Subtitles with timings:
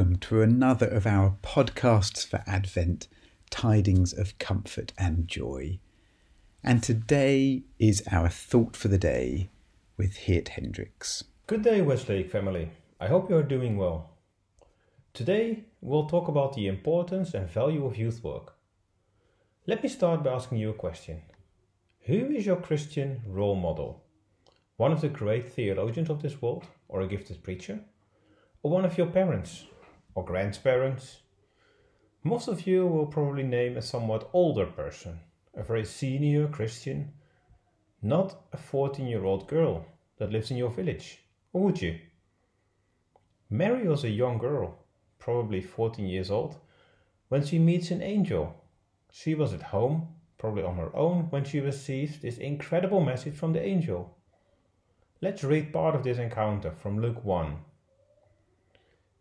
[0.00, 3.06] Welcome to another of our podcasts for Advent
[3.50, 5.78] Tidings of Comfort and Joy.
[6.64, 9.50] And today is our thought for the day
[9.98, 11.24] with Geert Hendricks.
[11.46, 12.70] Good day, Westlake family.
[12.98, 14.16] I hope you are doing well.
[15.12, 18.54] Today, we'll talk about the importance and value of youth work.
[19.66, 21.20] Let me start by asking you a question
[22.06, 24.02] Who is your Christian role model?
[24.78, 27.80] One of the great theologians of this world, or a gifted preacher?
[28.62, 29.66] Or one of your parents
[30.14, 31.18] or grandparents?
[32.22, 35.20] Most of you will probably name a somewhat older person,
[35.54, 37.12] a very senior Christian,
[38.02, 39.86] not a 14 year old girl
[40.18, 41.22] that lives in your village,
[41.52, 41.98] or would you?
[43.48, 44.78] Mary was a young girl,
[45.18, 46.56] probably 14 years old,
[47.28, 48.54] when she meets an angel.
[49.10, 53.52] She was at home, probably on her own, when she received this incredible message from
[53.52, 54.16] the angel.
[55.20, 57.56] Let's read part of this encounter from Luke 1.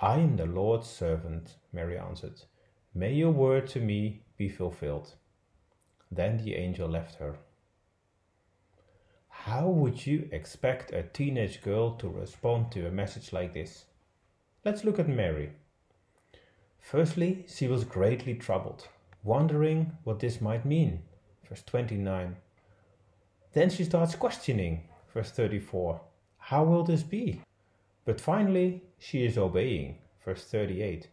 [0.00, 2.42] I am the Lord's servant, Mary answered.
[2.94, 5.14] May your word to me be fulfilled.
[6.10, 7.36] Then the angel left her.
[9.28, 13.84] How would you expect a teenage girl to respond to a message like this?
[14.64, 15.50] Let's look at Mary.
[16.80, 18.88] Firstly, she was greatly troubled,
[19.22, 21.02] wondering what this might mean.
[21.48, 22.36] Verse 29.
[23.52, 24.88] Then she starts questioning.
[25.12, 26.00] Verse 34.
[26.38, 27.40] How will this be?
[28.04, 29.98] But finally, she is obeying.
[30.24, 31.08] Verse 38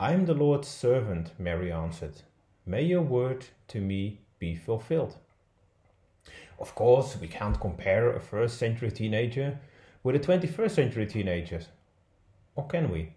[0.00, 2.22] I am the Lord's servant, Mary answered.
[2.64, 5.16] May your word to me be fulfilled.
[6.58, 9.60] Of course, we can't compare a first century teenager
[10.02, 11.60] with a 21st century teenager.
[12.56, 13.12] Or can we?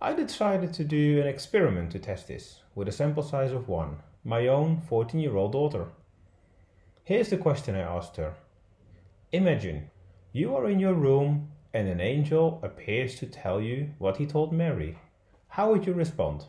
[0.00, 3.96] I decided to do an experiment to test this with a sample size of one,
[4.22, 5.86] my own 14 year old daughter.
[7.02, 8.34] Here's the question I asked her
[9.32, 9.90] Imagine
[10.32, 14.50] you are in your room and an angel appears to tell you what he told
[14.50, 14.96] Mary,
[15.48, 16.46] how would you respond?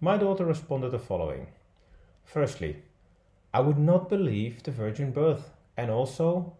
[0.00, 1.48] My daughter responded the following
[2.24, 2.76] Firstly,
[3.52, 6.52] I would not believe the virgin birth, and also,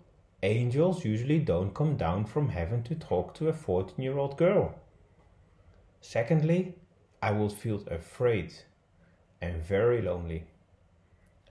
[0.43, 4.75] angels usually don't come down from heaven to talk to a 14 year old girl.
[6.00, 6.75] Secondly,
[7.23, 8.52] I would feel afraid
[9.40, 10.43] and very lonely.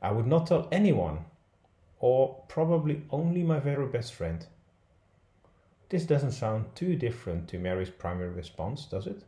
[0.02, 1.20] I would not tell anyone,
[2.02, 4.46] or probably only my very best friend.
[5.90, 9.24] This doesn't sound too different to Mary's primary response, does it?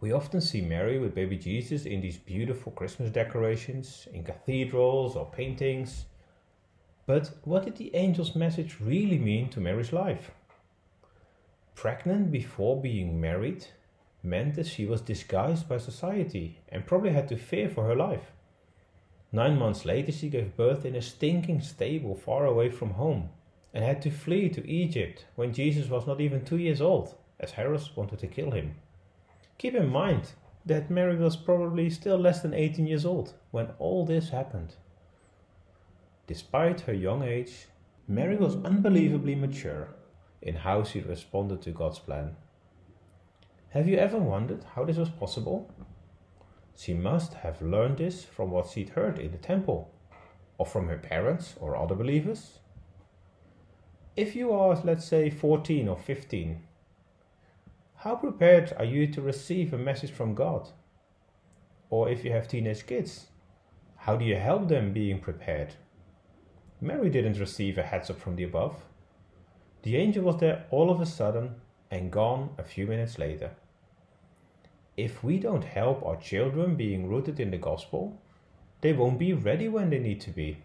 [0.00, 5.26] We often see Mary with baby Jesus in these beautiful Christmas decorations, in cathedrals or
[5.26, 6.04] paintings.
[7.04, 10.30] But what did the angel's message really mean to Mary's life?
[11.74, 13.66] Pregnant before being married
[14.22, 18.30] meant that she was disguised by society and probably had to fear for her life.
[19.32, 23.30] Nine months later, she gave birth in a stinking stable far away from home
[23.74, 27.52] and had to flee to Egypt when Jesus was not even two years old, as
[27.52, 28.74] Herod wanted to kill him.
[29.58, 30.32] Keep in mind
[30.66, 34.74] that Mary was probably still less than 18 years old when all this happened.
[36.26, 37.66] Despite her young age,
[38.06, 39.88] Mary was unbelievably mature
[40.40, 42.36] in how she responded to God's plan.
[43.70, 45.72] Have you ever wondered how this was possible?
[46.76, 49.90] She must have learned this from what she'd heard in the temple,
[50.58, 52.58] or from her parents or other believers,
[54.14, 56.62] if you are, let's say, 14 or 15,
[57.96, 60.68] How prepared are you to receive a message from God?
[61.88, 63.26] Or if you have teenage kids,
[63.96, 65.74] how do you help them being prepared?
[66.80, 68.82] Mary didn't receive a heads up from the above.
[69.82, 71.54] The angel was there all of a sudden
[71.90, 73.52] and gone a few minutes later.
[74.96, 78.20] If we don't help our children being rooted in the gospel,
[78.82, 80.58] they won't be ready when they need to be.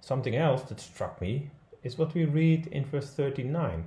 [0.00, 1.50] Something else that struck me
[1.82, 3.86] is what we read in verse 39.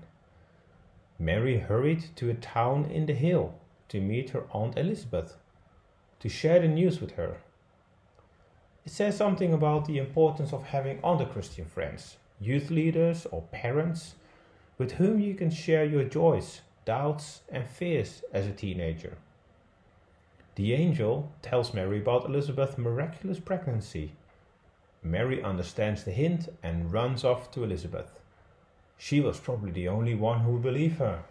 [1.20, 3.56] Mary hurried to a town in the hill
[3.90, 5.38] to meet her Aunt Elizabeth,
[6.20, 7.38] to share the news with her.
[8.86, 14.16] It says something about the importance of having other Christian friends, youth leaders, or parents
[14.78, 19.18] with whom you can share your joys, doubts, and fears as a teenager.
[20.56, 24.14] The angel tells Mary about Elizabeth's miraculous pregnancy.
[25.04, 28.20] Mary understands the hint and runs off to Elizabeth.
[28.98, 31.24] She was probably the only one who would believe her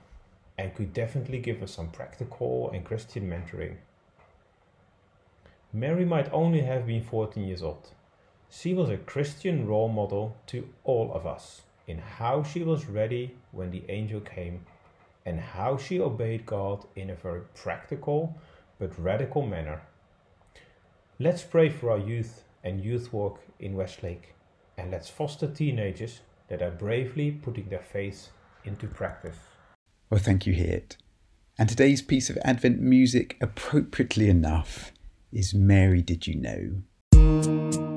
[0.58, 3.76] and could definitely give her some practical and Christian mentoring.
[5.72, 7.88] Mary might only have been 14 years old.
[8.50, 13.36] She was a Christian role model to all of us in how she was ready
[13.52, 14.66] when the angel came
[15.24, 18.36] and how she obeyed God in a very practical
[18.78, 19.80] but radical manner.
[21.18, 24.34] Let's pray for our youth and youth work in Westlake
[24.76, 28.28] and let's foster teenagers that are bravely putting their faith
[28.64, 29.36] into practice.
[30.10, 30.96] Well, thank you, Geert.
[31.58, 34.92] And today's piece of Advent music, appropriately enough,
[35.32, 36.82] is Mary Did You
[37.14, 37.91] Know?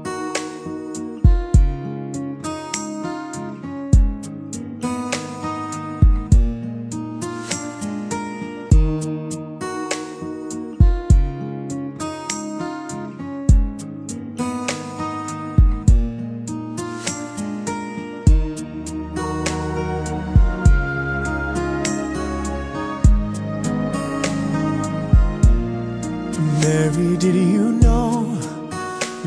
[26.65, 28.35] Mary, did you know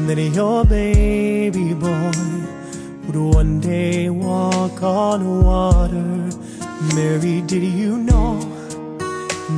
[0.07, 2.11] that your baby boy
[3.05, 6.11] would one day walk on water?
[6.97, 8.41] Mary, did you know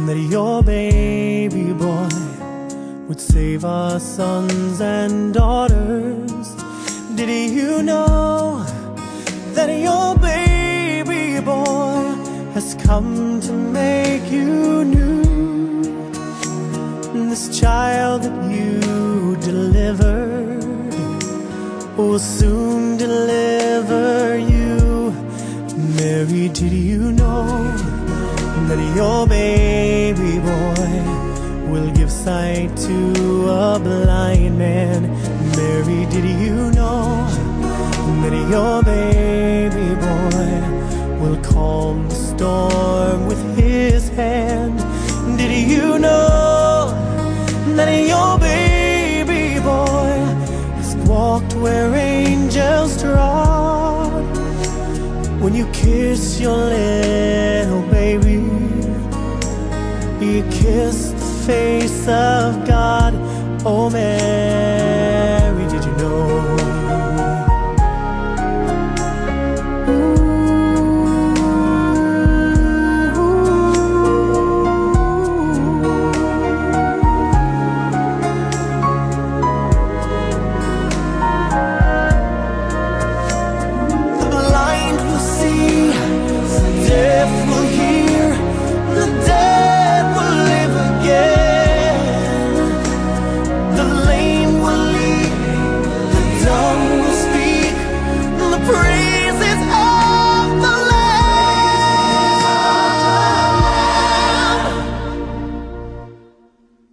[0.07, 2.11] that your baby boy
[3.09, 6.47] would save our sons and daughters?
[7.15, 8.63] Did you know
[9.55, 12.03] that your baby boy
[12.53, 15.30] has come to make you new?
[17.31, 20.65] This child that you delivered
[21.97, 25.13] will soon deliver you.
[25.95, 27.47] Mary, did you know
[28.67, 35.03] that your baby boy will give sight to a blind man?
[35.55, 37.29] Mary, did you know
[38.23, 44.79] that your baby boy will calm the storm with his hand?
[45.39, 46.30] Did you know?
[51.61, 54.25] Where angels trod.
[55.41, 58.43] When you kiss your little baby,
[60.25, 63.15] you kiss the face of God.
[63.65, 64.40] Oh, Mary,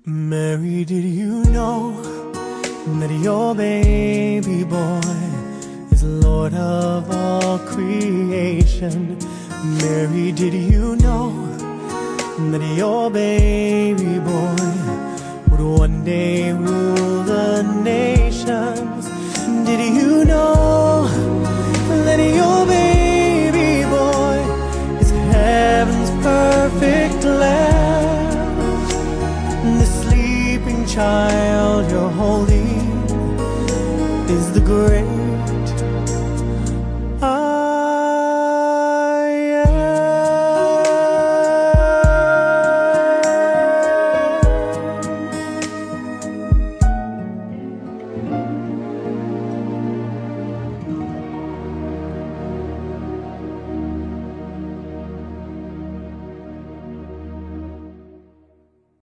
[0.09, 2.01] Mary, did you know
[2.97, 5.01] that your baby boy
[5.91, 9.17] is Lord of all creation?
[9.81, 11.31] Mary, did you know
[12.51, 18.16] that your baby boy would one day rule the nations?